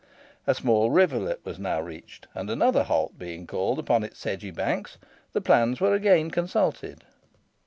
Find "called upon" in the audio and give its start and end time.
3.45-4.03